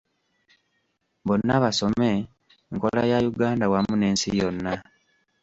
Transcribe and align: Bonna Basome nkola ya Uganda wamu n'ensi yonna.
Bonna 1.25 1.55
Basome 1.63 2.11
nkola 2.73 3.01
ya 3.11 3.17
Uganda 3.31 3.65
wamu 3.73 3.93
n'ensi 3.97 4.27
yonna. 4.39 4.73